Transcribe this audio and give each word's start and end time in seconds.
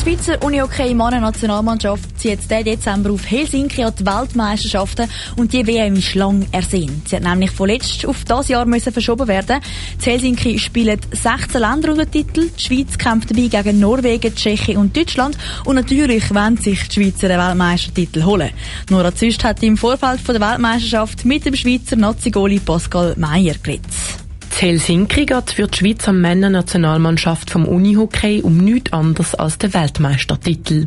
Die 0.00 0.16
Schweizer 0.16 0.42
Unihockey 0.42 0.94
Mannen-Nationalmannschaft 0.94 2.18
zieht 2.18 2.40
diesen 2.50 2.64
Dezember 2.64 3.10
auf 3.10 3.30
Helsinki 3.30 3.84
an 3.84 3.92
die 3.98 4.06
Weltmeisterschaften 4.06 5.10
und 5.36 5.52
die 5.52 5.66
WM 5.66 5.94
ist 5.94 6.14
lang 6.14 6.46
ersehnt. 6.52 7.06
Sie 7.06 7.16
hat 7.16 7.22
nämlich 7.22 7.50
von 7.50 7.68
letzt 7.68 8.06
auf 8.06 8.24
das 8.24 8.48
Jahr 8.48 8.64
müssen 8.64 8.94
verschoben 8.94 9.28
werden. 9.28 9.60
In 9.98 10.02
Helsinki 10.02 10.58
spielen 10.58 10.98
16 11.12 11.60
Länder 11.60 11.90
unter 11.90 12.10
Titel. 12.10 12.48
Die 12.48 12.62
Schweiz 12.62 12.96
kämpft 12.96 13.30
dabei 13.30 13.48
gegen 13.48 13.78
Norwegen, 13.78 14.34
Tschechien 14.34 14.78
und 14.78 14.96
Deutschland 14.96 15.36
und 15.66 15.74
natürlich 15.74 16.34
wollen 16.34 16.56
sich 16.56 16.88
die 16.88 16.94
Schweizer 16.94 17.28
den 17.28 17.38
Weltmeistertitel 17.38 18.24
holen. 18.24 18.50
Nora 18.88 19.14
Züst 19.14 19.44
hat 19.44 19.62
im 19.62 19.76
Vorfeld 19.76 20.20
von 20.20 20.34
der 20.34 20.48
Weltmeisterschaft 20.48 21.26
mit 21.26 21.44
dem 21.44 21.54
Schweizer 21.54 21.96
Nazi-Goli 21.96 22.60
Pascal 22.60 23.14
Meyer 23.18 23.54
geredet. 23.62 23.84
Helsinki 24.60 25.24
geht 25.24 25.52
für 25.52 25.68
die 25.68 25.78
Schweizer 25.78 26.12
Männernationalmannschaft 26.12 27.50
vom 27.50 27.66
Unihockey 27.66 28.42
um 28.42 28.58
nichts 28.58 28.92
anderes 28.92 29.34
als 29.34 29.56
den 29.56 29.72
Weltmeistertitel. 29.72 30.86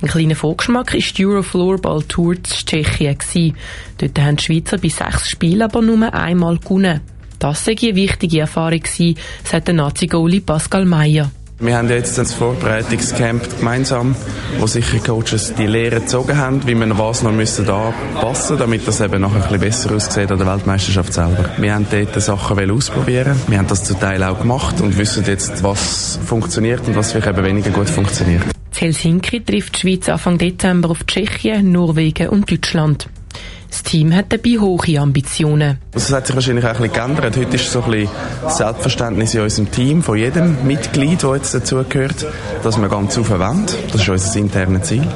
Ein 0.00 0.08
kleiner 0.08 0.34
Vorgeschmack 0.34 0.94
ist 0.94 1.18
die 1.18 1.26
Eurofloorball 1.26 2.04
Tour 2.04 2.42
zu 2.42 2.64
Tschechien. 2.64 3.54
Dort 3.98 4.18
haben 4.18 4.36
die 4.36 4.44
Schweizer 4.44 4.78
bei 4.78 4.88
sechs 4.88 5.28
Spielen 5.28 5.60
aber 5.60 5.82
nur 5.82 6.14
einmal 6.14 6.56
gewonnen. 6.56 7.02
Das 7.38 7.66
sei 7.66 7.76
eine 7.82 7.96
wichtige 7.96 8.40
Erfahrung 8.40 8.80
gewesen, 8.80 9.18
sagt 9.44 9.68
der 9.68 9.74
Nazi-Goalie 9.74 10.40
Pascal 10.40 10.86
Meyer. 10.86 11.30
Wir 11.58 11.78
haben 11.78 11.88
jetzt 11.88 12.18
ein 12.18 12.26
Vorbereitungscamp 12.26 13.58
gemeinsam, 13.58 14.14
wo 14.58 14.66
sicher 14.66 14.98
Coaches 14.98 15.54
die 15.54 15.66
Lehre 15.66 16.00
gezogen 16.00 16.36
haben, 16.36 16.66
wie 16.66 16.74
man 16.74 16.98
was 16.98 17.22
noch 17.22 17.32
müssen 17.32 17.66
anpassen 17.66 18.58
damit 18.58 18.86
das 18.86 19.00
eben 19.00 19.22
nachher 19.22 19.36
ein 19.36 19.42
bisschen 19.42 19.60
besser 19.60 19.94
aussieht 19.94 20.30
an 20.30 20.36
der 20.36 20.46
Weltmeisterschaft 20.46 21.14
selber. 21.14 21.48
Wir 21.56 21.74
haben 21.74 21.86
dort 21.90 22.20
Sachen 22.20 22.70
ausprobieren 22.70 23.40
Wir 23.46 23.56
haben 23.56 23.68
das 23.68 23.84
zum 23.84 23.98
Teil 23.98 24.22
auch 24.22 24.38
gemacht 24.38 24.82
und 24.82 24.98
wissen 24.98 25.24
jetzt, 25.26 25.62
was 25.62 26.18
funktioniert 26.26 26.86
und 26.86 26.94
was 26.94 27.12
vielleicht 27.12 27.28
eben 27.28 27.44
weniger 27.44 27.70
gut 27.70 27.88
funktioniert. 27.88 28.42
Helsinki 28.76 29.42
trifft 29.42 29.76
die 29.76 29.80
Schweiz 29.80 30.10
Anfang 30.10 30.36
Dezember 30.36 30.90
auf 30.90 31.06
Tschechien, 31.06 31.72
Norwegen 31.72 32.28
und 32.28 32.50
Deutschland. 32.50 33.08
Das 33.76 33.82
Team 33.82 34.14
hat 34.14 34.32
dabei 34.32 34.58
hohe 34.58 34.98
Ambitionen. 34.98 35.76
Also 35.92 36.06
es 36.06 36.12
hat 36.12 36.26
sich 36.26 36.34
wahrscheinlich 36.34 36.64
auch 36.64 36.70
ein 36.70 36.76
bisschen 36.78 36.94
geändert. 36.94 37.36
Heute 37.36 37.56
ist 37.56 37.70
so 37.70 37.82
ein 37.82 37.90
bisschen 37.90 38.08
das 38.42 38.56
Selbstverständnis 38.56 39.34
in 39.34 39.42
unserem 39.42 39.70
Team, 39.70 40.02
von 40.02 40.16
jedem 40.16 40.66
Mitglied, 40.66 41.22
das 41.22 41.36
jetzt 41.36 41.54
dazugehört, 41.54 42.24
dass 42.62 42.80
wir 42.80 42.88
ganz 42.88 43.18
aufwenden. 43.18 43.66
Das 43.92 44.00
ist 44.00 44.08
unser 44.08 44.38
internes 44.38 44.88
Ziel. 44.88 45.06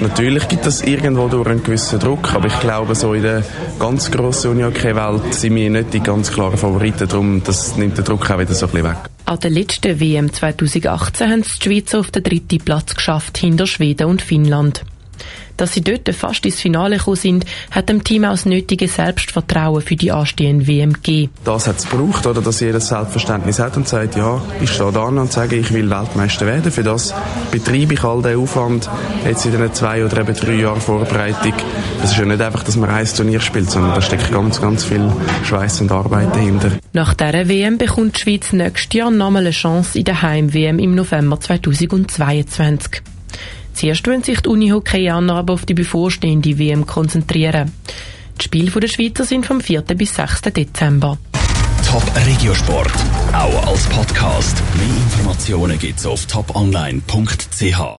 Natürlich 0.00 0.48
gibt 0.48 0.66
es 0.66 0.82
irgendwo 0.82 1.28
durch 1.28 1.46
einen 1.46 1.62
gewissen 1.62 2.00
Druck, 2.00 2.34
aber 2.34 2.48
ich 2.48 2.58
glaube, 2.58 2.96
so 2.96 3.14
in 3.14 3.22
der 3.22 3.44
ganz 3.78 4.10
grossen 4.10 4.50
Unihockey-Welt 4.50 5.32
sind 5.32 5.54
wir 5.54 5.70
nicht 5.70 5.94
die 5.94 6.00
ganz 6.00 6.32
klaren 6.32 6.58
Favoriten. 6.58 7.06
Darum 7.06 7.44
das 7.44 7.76
nimmt 7.76 7.96
den 7.96 8.04
Druck 8.04 8.28
auch 8.28 8.40
wieder 8.40 8.54
so 8.54 8.66
ein 8.66 8.72
bisschen 8.72 8.88
weg. 8.88 8.98
An 9.26 9.38
der 9.38 9.50
letzten 9.50 10.00
WM 10.00 10.32
2018 10.32 11.30
haben 11.30 11.40
es 11.42 11.60
die 11.60 11.68
Schweizer 11.68 12.00
auf 12.00 12.10
den 12.10 12.24
dritten 12.24 12.58
Platz 12.58 12.92
geschafft, 12.92 13.38
hinter 13.38 13.68
Schweden 13.68 14.08
und 14.08 14.20
Finnland. 14.20 14.82
Dass 15.60 15.74
sie 15.74 15.82
dort 15.82 16.08
fast 16.14 16.46
ins 16.46 16.58
Finale 16.58 16.96
gekommen 16.96 17.16
sind, 17.16 17.44
hat 17.70 17.90
dem 17.90 18.02
Team 18.02 18.24
auch 18.24 18.30
das 18.30 18.46
nötige 18.46 18.88
Selbstvertrauen 18.88 19.82
für 19.82 19.94
die 19.94 20.10
anstehende 20.10 20.66
WM 20.66 20.94
gegeben. 20.94 21.30
Das 21.44 21.68
hat 21.68 21.76
es 21.76 21.86
gebraucht, 21.86 22.26
oder, 22.26 22.40
dass 22.40 22.60
jeder 22.60 22.80
Selbstverständnis 22.80 23.58
hat 23.58 23.76
und 23.76 23.86
sagt, 23.86 24.16
ja, 24.16 24.40
ich 24.62 24.70
stehe 24.70 24.90
da 24.90 25.02
und 25.02 25.30
sage, 25.30 25.56
ich 25.56 25.70
will 25.70 25.90
Weltmeister 25.90 26.46
werden. 26.46 26.72
Für 26.72 26.82
das 26.82 27.12
betreibe 27.50 27.92
ich 27.92 28.02
all 28.02 28.22
den 28.22 28.38
Aufwand 28.38 28.88
jetzt 29.26 29.44
in 29.44 29.52
den 29.52 29.74
zwei 29.74 30.02
oder 30.02 30.22
eben 30.22 30.34
drei 30.34 30.54
Jahren 30.54 30.80
Vorbereitung. 30.80 31.52
Es 32.02 32.12
ist 32.12 32.18
ja 32.18 32.24
nicht 32.24 32.40
einfach, 32.40 32.62
dass 32.62 32.76
man 32.76 32.88
ein 32.88 33.04
Turnier 33.04 33.40
spielt, 33.40 33.70
sondern 33.70 33.94
da 33.94 34.00
steckt 34.00 34.32
ganz, 34.32 34.62
ganz 34.62 34.84
viel 34.84 35.12
Schweiß 35.44 35.82
und 35.82 35.92
Arbeit 35.92 36.34
dahinter. 36.34 36.70
Nach 36.94 37.12
dieser 37.12 37.50
WM 37.50 37.76
bekommt 37.76 38.16
die 38.16 38.20
Schweiz 38.22 38.54
nächstes 38.54 38.98
Jahr 38.98 39.10
nochmal 39.10 39.42
eine 39.42 39.50
Chance 39.50 39.98
in 39.98 40.04
der 40.06 40.22
Heim-WM 40.22 40.78
im 40.78 40.94
November 40.94 41.38
2022. 41.38 43.02
Zuerst 43.80 44.06
wollen 44.06 44.22
sich 44.22 44.42
die 44.42 44.48
Unihockeyaner 44.50 45.36
aber 45.36 45.54
auf 45.54 45.64
die 45.64 45.72
bevorstehende 45.72 46.58
WM 46.58 46.86
konzentrieren. 46.86 47.72
Die 48.38 48.44
Spiele 48.44 48.70
der 48.70 48.88
Schweizer 48.88 49.24
sind 49.24 49.46
vom 49.46 49.62
4. 49.62 49.80
bis 49.80 50.16
6. 50.16 50.42
Dezember. 50.54 51.16
Top 51.90 52.02
Regiosport, 52.26 52.92
auch 53.32 53.66
als 53.68 53.84
Podcast. 53.84 54.62
Mehr 54.74 54.86
Informationen 54.86 55.78
gibt's 55.78 56.04
auf 56.04 56.26
toponline.ch. 56.26 57.96